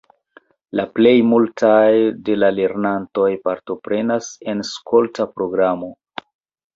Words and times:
Plej 0.93 1.11
multaj 1.33 1.89
de 2.29 2.37
la 2.43 2.49
lernantoj 2.59 3.27
partoprenas 3.49 4.31
en 4.55 4.65
skolta 4.71 5.29
programo. 5.35 5.91